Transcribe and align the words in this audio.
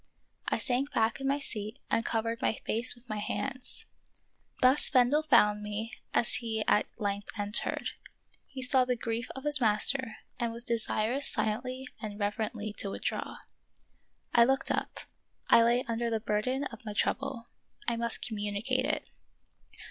I 0.47 0.57
sank 0.57 0.91
back 0.93 1.19
in 1.21 1.27
my 1.27 1.37
seat 1.39 1.77
and 1.91 2.03
covered 2.03 2.41
my 2.41 2.53
face 2.65 2.95
with 2.95 3.07
my 3.07 3.19
hands. 3.19 3.85
Thus 4.59 4.89
Bendel 4.89 5.21
found 5.21 5.61
me 5.61 5.91
as 6.11 6.37
he 6.37 6.63
at 6.67 6.87
length 6.97 7.29
entered. 7.37 7.89
He 8.47 8.63
saw 8.63 8.83
the 8.83 8.95
grief 8.95 9.27
of 9.35 9.43
his 9.43 9.61
master 9.61 10.15
and 10.39 10.51
was 10.51 10.63
desirous 10.63 11.27
silently 11.27 11.87
and 12.01 12.19
reverently 12.19 12.73
to 12.79 12.89
withdraw. 12.89 13.37
I 14.33 14.43
looked 14.43 14.71
up; 14.71 15.01
I 15.49 15.61
lay 15.61 15.83
under 15.87 16.09
the 16.09 16.19
burden 16.19 16.63
of 16.63 16.83
my 16.83 16.93
trouble; 16.93 17.51
I 17.87 17.95
must 17.95 18.25
communicate 18.25 18.85
it. 18.85 19.07